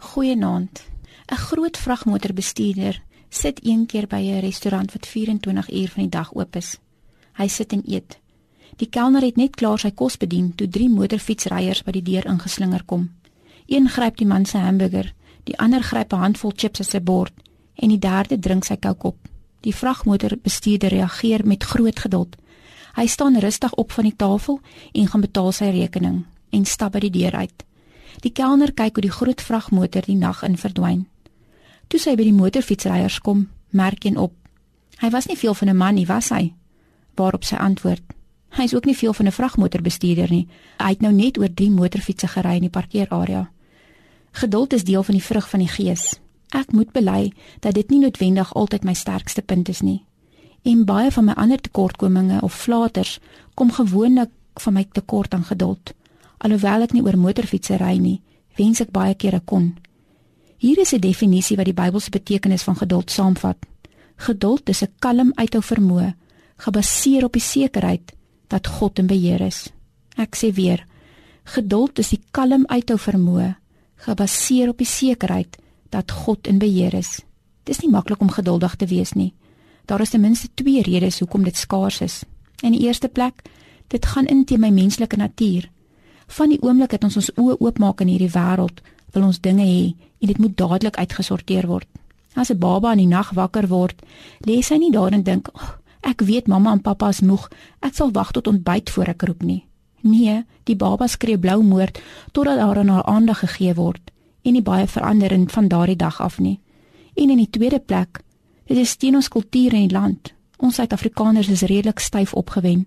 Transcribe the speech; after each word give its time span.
Goeienaand. 0.00 0.84
'n 1.32 1.36
Groot 1.36 1.76
vragmotorbestuurder 1.76 3.02
sit 3.28 3.60
een 3.62 3.86
keer 3.86 4.06
by 4.06 4.16
'n 4.16 4.40
restaurant 4.40 4.92
wat 4.92 5.06
24 5.06 5.70
uur 5.72 5.88
van 5.88 6.02
die 6.02 6.10
dag 6.10 6.34
oop 6.34 6.56
is. 6.56 6.78
Hy 7.32 7.48
sit 7.48 7.72
en 7.72 7.82
eet. 7.86 8.18
Die 8.76 8.88
kelner 8.88 9.22
het 9.22 9.36
net 9.36 9.54
klaar 9.54 9.78
sy 9.78 9.90
kos 9.90 10.16
bedien 10.16 10.54
toe 10.54 10.68
drie 10.68 10.88
motorfietsryers 10.88 11.82
by 11.82 11.90
die 11.90 12.02
deur 12.02 12.26
ingeslinger 12.26 12.84
kom. 12.84 13.10
Een 13.66 13.88
gryp 13.88 14.16
die 14.16 14.26
man 14.26 14.46
se 14.46 14.58
hamburger, 14.58 15.14
die 15.44 15.58
ander 15.58 15.82
gryp 15.82 16.12
'n 16.12 16.18
handvol 16.18 16.52
chips 16.56 16.80
uit 16.80 16.88
sy 16.88 17.00
bord 17.00 17.32
en 17.74 17.88
die 17.88 17.98
derde 17.98 18.38
drink 18.38 18.64
sy 18.64 18.76
kook 18.76 19.04
op. 19.04 19.28
Die 19.60 19.74
vragmotorbestuurder 19.74 20.88
reageer 20.88 21.46
met 21.46 21.64
groot 21.64 21.98
geduld. 21.98 22.36
Hy 22.94 23.06
staan 23.06 23.38
rustig 23.38 23.74
op 23.74 23.92
van 23.92 24.04
die 24.04 24.16
tafel 24.16 24.60
en 24.92 25.06
gaan 25.06 25.20
betaal 25.20 25.52
sy 25.52 25.64
rekening 25.64 26.24
en 26.50 26.64
stap 26.64 26.92
by 26.92 26.98
die 26.98 27.10
deur 27.10 27.34
uit. 27.34 27.69
Die 28.20 28.32
kelner 28.32 28.72
kyk 28.72 28.94
hoe 28.94 29.02
die 29.02 29.10
groot 29.14 29.40
vragmotor 29.40 30.02
die 30.02 30.16
nag 30.16 30.42
in 30.42 30.56
verdwyn. 30.56 31.06
Toe 31.88 32.00
sy 32.00 32.14
by 32.16 32.22
die 32.22 32.36
motorfietsryers 32.36 33.18
kom, 33.20 33.48
merk 33.70 34.04
een 34.04 34.18
op. 34.18 34.32
Hy 35.00 35.10
was 35.10 35.26
nie 35.26 35.36
veel 35.36 35.54
van 35.54 35.68
'n 35.68 35.76
man 35.76 35.94
nie, 35.94 36.06
was 36.06 36.28
hy? 36.28 36.52
Waarop 37.14 37.44
sy 37.44 37.56
antwoord: 37.56 38.02
Hy 38.50 38.62
is 38.62 38.74
ook 38.74 38.84
nie 38.84 38.96
veel 38.96 39.12
van 39.12 39.26
'n 39.26 39.32
vragmotorbestuurder 39.32 40.30
nie. 40.30 40.48
Hy 40.78 40.88
het 40.88 41.00
nou 41.00 41.12
net 41.12 41.38
oor 41.38 41.54
drie 41.54 41.70
motorfietsse 41.70 42.26
gery 42.26 42.54
in 42.54 42.60
die 42.60 42.70
parkeerarea. 42.70 43.50
Geduld 44.32 44.72
is 44.72 44.84
deel 44.84 45.02
van 45.02 45.14
die 45.14 45.24
vrug 45.24 45.48
van 45.48 45.58
die 45.58 45.68
gees. 45.68 46.20
Ek 46.48 46.72
moet 46.72 46.92
bely 46.92 47.32
dat 47.60 47.74
dit 47.74 47.90
nie 47.90 47.98
noodwendig 47.98 48.54
altyd 48.54 48.84
my 48.84 48.94
sterkste 48.94 49.42
punt 49.42 49.68
is 49.68 49.80
nie. 49.80 50.04
En 50.62 50.84
baie 50.84 51.10
van 51.10 51.24
my 51.24 51.32
ander 51.32 51.60
tekortkominge 51.60 52.40
of 52.42 52.54
flaters 52.54 53.18
kom 53.54 53.72
gewoonlik 53.72 54.30
van 54.54 54.72
my 54.72 54.86
tekort 54.92 55.34
aan 55.34 55.44
geduld. 55.44 55.94
Alhoewel 56.40 56.86
ek 56.86 56.92
nie 56.96 57.02
oor 57.04 57.18
motorfietsse 57.20 57.76
ry 57.80 57.98
nie, 58.00 58.20
wens 58.56 58.80
ek 58.80 58.92
baie 58.94 59.14
kere 59.14 59.40
kon. 59.40 59.74
Hier 60.60 60.78
is 60.78 60.92
'n 60.92 61.00
definisie 61.00 61.56
wat 61.56 61.66
die 61.66 61.74
Bybelse 61.74 62.10
betekenis 62.10 62.62
van 62.62 62.76
geduld 62.76 63.10
saamvat. 63.10 63.56
Geduld 64.16 64.68
is 64.68 64.82
'n 64.82 64.92
kalm 64.98 65.32
uithou 65.36 65.62
vermoë, 65.62 66.14
gebaseer 66.56 67.24
op 67.24 67.32
die 67.32 67.42
sekerheid 67.42 68.12
dat 68.48 68.66
God 68.66 68.98
in 68.98 69.06
beheer 69.06 69.40
is. 69.40 69.70
Ek 70.16 70.36
sê 70.36 70.52
weer, 70.52 70.84
geduld 71.44 71.98
is 71.98 72.08
die 72.08 72.20
kalm 72.30 72.64
uithou 72.66 72.98
vermoë, 72.98 73.56
gebaseer 73.96 74.68
op 74.68 74.78
die 74.78 74.86
sekerheid 74.86 75.56
dat 75.90 76.10
God 76.10 76.46
in 76.46 76.58
beheer 76.58 76.94
is. 76.94 77.20
Dit 77.64 77.76
is 77.76 77.82
nie 77.82 77.90
maklik 77.90 78.20
om 78.20 78.30
geduldig 78.30 78.76
te 78.76 78.86
wees 78.86 79.12
nie. 79.12 79.34
Daar 79.86 80.00
is 80.00 80.10
ten 80.10 80.20
minste 80.20 80.48
twee 80.54 80.82
redes 80.82 81.18
hoekom 81.18 81.44
dit 81.44 81.56
skaars 81.56 82.00
is. 82.00 82.22
In 82.62 82.72
die 82.72 82.86
eerste 82.86 83.08
plek, 83.08 83.42
dit 83.88 84.06
gaan 84.06 84.26
in 84.26 84.44
teen 84.44 84.60
my 84.60 84.70
menslike 84.70 85.16
natuur. 85.16 85.70
Van 86.30 86.52
die 86.52 86.60
oomblik 86.62 86.92
dat 86.94 87.04
ons 87.04 87.16
ons 87.18 87.30
oë 87.34 87.56
oopmaak 87.58 88.00
in 88.04 88.12
hierdie 88.12 88.30
wêreld, 88.30 88.82
wil 89.14 89.26
ons 89.26 89.40
dinge 89.42 89.66
hê 89.66 89.94
en 90.20 90.30
dit 90.30 90.38
moet 90.38 90.56
dadelik 90.56 90.98
uitgesorteer 90.98 91.66
word. 91.66 91.88
As 92.34 92.50
'n 92.50 92.58
baba 92.58 92.92
in 92.92 92.98
die 92.98 93.06
nag 93.06 93.30
wakker 93.34 93.66
word, 93.66 94.02
lê 94.46 94.62
sy 94.62 94.76
nie 94.76 94.92
daar 94.92 95.12
en 95.12 95.22
dink, 95.22 95.48
oh, 95.54 95.70
"Ek 96.02 96.20
weet 96.20 96.46
mamma 96.46 96.72
en 96.72 96.80
pappa 96.80 97.08
is 97.08 97.20
moeg. 97.20 97.48
Ek 97.80 97.94
sal 97.94 98.12
wag 98.12 98.30
tot 98.32 98.46
ontbyt 98.46 98.90
voor 98.90 99.08
ek 99.08 99.22
roep 99.22 99.42
nie." 99.42 99.64
Nee, 100.02 100.44
die 100.64 100.76
baba 100.76 101.06
skree 101.06 101.38
blou 101.38 101.62
moord 101.62 102.00
totdat 102.32 102.58
haar 102.58 102.78
aan 102.78 102.88
haar 102.88 103.04
aandag 103.04 103.38
gegee 103.38 103.74
word 103.74 104.00
en 104.42 104.52
nie 104.52 104.62
baie 104.62 104.86
veranderend 104.86 105.52
van 105.52 105.68
daardie 105.68 105.96
dag 105.96 106.20
af 106.20 106.38
nie. 106.38 106.60
En 107.14 107.30
in 107.30 107.36
die 107.36 107.50
tweede 107.50 107.78
plek, 107.78 108.20
dit 108.66 108.78
is 108.78 108.96
teen 108.96 109.14
ons 109.14 109.28
kultuur 109.28 109.74
en 109.74 109.90
land. 109.90 110.32
Ons 110.56 110.74
Suid-Afrikaners 110.74 111.48
is 111.48 111.60
redelik 111.60 111.98
styf 111.98 112.34
opgewen. 112.34 112.86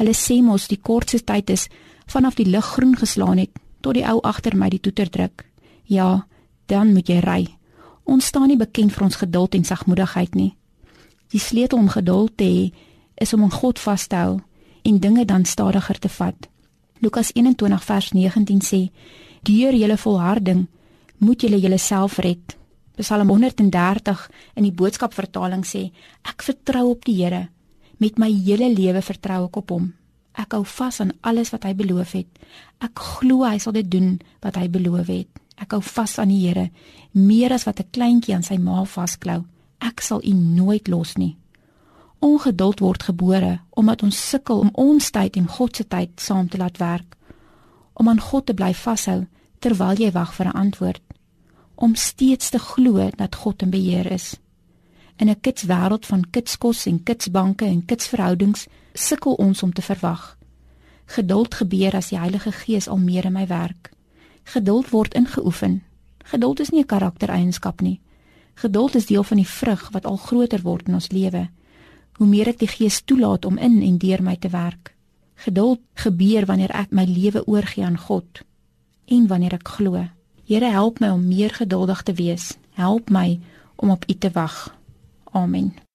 Hulle 0.00 0.14
sê 0.16 0.38
mos 0.40 0.64
die 0.70 0.80
kortste 0.80 1.20
tyd 1.28 1.50
is 1.52 1.66
vanaf 2.08 2.38
die 2.38 2.48
lig 2.48 2.64
groen 2.64 2.94
geslaan 2.96 3.42
het 3.42 3.52
tot 3.84 3.98
die 3.98 4.04
ou 4.08 4.16
agter 4.24 4.56
my 4.56 4.70
die 4.72 4.80
toeter 4.80 5.10
druk. 5.12 5.44
Ja, 5.84 6.24
dan 6.72 6.94
moet 6.94 7.10
jy 7.12 7.18
ry. 7.20 7.42
Ons 8.08 8.30
staan 8.32 8.48
nie 8.48 8.56
bekend 8.56 8.94
vir 8.96 9.04
ons 9.04 9.20
geduld 9.20 9.58
en 9.58 9.68
sagmoedigheid 9.68 10.38
nie. 10.38 10.54
Die 11.30 11.40
sleutel 11.40 11.78
om 11.78 11.92
geduld 11.92 12.38
te 12.40 12.48
hê 12.48 12.64
is 13.20 13.34
om 13.36 13.44
aan 13.44 13.52
God 13.52 13.78
vas 13.84 14.06
te 14.08 14.16
hou 14.16 14.40
en 14.88 15.02
dinge 15.04 15.26
dan 15.28 15.44
stadiger 15.44 16.00
te 16.00 16.08
vat. 16.08 16.48
Lukas 17.04 17.34
21 17.36 17.84
vers 17.84 18.10
19 18.16 18.64
sê: 18.64 18.90
"Deur 19.44 19.74
julle 19.74 19.96
volharding 19.96 20.66
moet 21.18 21.40
julle 21.40 21.60
julleself 21.60 22.18
red." 22.18 22.56
Psalm 22.96 23.28
130 23.28 24.30
in 24.54 24.62
die 24.62 24.72
boodskapvertaling 24.72 25.64
sê: 25.64 25.90
"Ek 26.22 26.42
vertrou 26.42 26.90
op 26.90 27.04
die 27.04 27.22
Here. 27.24 27.48
Met 28.00 28.18
my 28.18 28.30
hele 28.32 28.70
lewe 28.72 29.02
vertrou 29.04 29.44
ek 29.46 29.56
op 29.56 29.70
Hom." 29.70 29.90
Ek 30.38 30.54
hou 30.54 30.64
vas 30.64 31.00
aan 31.02 31.12
alles 31.26 31.50
wat 31.50 31.66
hy 31.66 31.74
beloof 31.74 32.14
het. 32.14 32.28
Ek 32.80 32.98
glo 33.18 33.44
hy 33.44 33.58
sal 33.58 33.74
dit 33.76 33.88
doen 33.90 34.14
wat 34.44 34.56
hy 34.56 34.68
beloof 34.70 35.10
het. 35.10 35.28
Ek 35.60 35.74
hou 35.76 35.82
vas 35.84 36.16
aan 36.18 36.30
die 36.32 36.46
Here, 36.46 36.70
meer 37.12 37.52
as 37.52 37.66
wat 37.66 37.80
'n 37.80 37.90
kleintjie 37.90 38.34
aan 38.34 38.42
sy 38.42 38.56
ma 38.56 38.84
vasklou. 38.84 39.44
Ek 39.80 40.00
sal 40.00 40.20
u 40.24 40.32
nooit 40.32 40.88
los 40.88 41.16
nie. 41.16 41.36
Ongeduld 42.20 42.80
word 42.80 43.02
gebore 43.02 43.60
omdat 43.70 44.02
ons 44.02 44.28
sukkel 44.30 44.58
om 44.58 44.70
ons 44.72 45.10
tyd 45.10 45.36
en 45.36 45.48
God 45.48 45.76
se 45.76 45.84
tyd 45.84 46.10
saam 46.20 46.48
te 46.48 46.58
laat 46.58 46.78
werk. 46.78 47.16
Om 47.92 48.08
aan 48.08 48.20
God 48.20 48.46
te 48.46 48.54
bly 48.54 48.74
vashou 48.74 49.26
terwyl 49.58 49.96
jy 49.96 50.10
wag 50.12 50.34
vir 50.34 50.46
'n 50.46 50.56
antwoord. 50.56 51.02
Om 51.74 51.94
steeds 51.94 52.50
te 52.50 52.58
glo 52.58 53.10
dat 53.16 53.34
God 53.34 53.62
in 53.62 53.70
beheer 53.70 54.12
is. 54.12 54.39
In 55.20 55.28
'n 55.28 55.40
kitswêreld 55.40 56.06
van 56.06 56.30
kitskos 56.30 56.86
en 56.86 57.02
kitsbanke 57.02 57.64
en 57.64 57.84
kitsverhoudings 57.84 58.66
sukkel 58.92 59.34
ons 59.34 59.62
om 59.62 59.72
te 59.72 59.82
verwag. 59.82 60.38
Geduld 61.04 61.54
gebeur 61.54 61.92
as 61.92 62.08
die 62.08 62.18
Heilige 62.18 62.52
Gees 62.52 62.88
al 62.88 62.96
meer 62.96 63.24
in 63.24 63.32
my 63.32 63.46
werk. 63.46 63.90
Geduld 64.42 64.88
word 64.90 65.14
ingeoefen. 65.14 65.82
Geduld 66.24 66.60
is 66.60 66.70
nie 66.70 66.80
'n 66.80 66.86
karaktereienskap 66.86 67.80
nie. 67.80 68.00
Geduld 68.54 68.94
is 68.94 69.06
deel 69.06 69.22
van 69.22 69.36
die 69.36 69.48
vrug 69.48 69.90
wat 69.90 70.06
al 70.06 70.16
groter 70.16 70.62
word 70.62 70.88
in 70.88 70.94
ons 70.94 71.10
lewe. 71.10 71.48
Hoe 72.12 72.26
meer 72.26 72.48
ek 72.48 72.58
die 72.58 72.68
Gees 72.68 73.02
toelaat 73.04 73.44
om 73.44 73.58
in 73.58 73.82
en 73.82 73.98
deur 73.98 74.22
my 74.22 74.36
te 74.36 74.48
werk. 74.48 74.94
Geduld 75.34 75.80
gebeur 75.94 76.46
wanneer 76.46 76.70
ek 76.70 76.90
my 76.90 77.04
lewe 77.04 77.46
oorgee 77.46 77.84
aan 77.84 77.98
God 77.98 78.42
en 79.04 79.26
wanneer 79.26 79.52
ek 79.52 79.68
glo. 79.68 80.08
Here 80.44 80.70
help 80.70 81.00
my 81.00 81.08
om 81.08 81.28
meer 81.28 81.50
geduldig 81.50 82.02
te 82.02 82.12
wees. 82.12 82.56
Help 82.70 83.10
my 83.10 83.40
om 83.76 83.90
op 83.90 84.04
U 84.08 84.14
te 84.14 84.30
wag. 84.30 84.79
Amen. 85.34 85.89